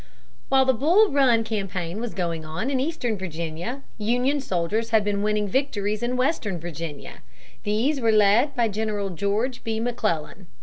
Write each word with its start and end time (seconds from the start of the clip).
While 0.49 0.65
the 0.65 0.73
Bull 0.73 1.11
Run 1.11 1.43
campaign 1.43 2.01
was 2.01 2.15
going 2.15 2.43
on 2.43 2.71
in 2.71 2.79
eastern 2.79 3.19
Virginia, 3.19 3.83
Union 3.99 4.41
soldiers 4.41 4.89
had 4.89 5.03
been 5.03 5.21
winning 5.21 5.47
victories 5.47 6.01
in 6.01 6.17
western 6.17 6.59
Virginia. 6.59 7.19
These 7.65 8.01
were 8.01 8.11
led 8.11 8.55
by 8.55 8.67
General 8.67 9.11
George 9.11 9.63
B. 9.63 9.79
McClellan. 9.79 10.47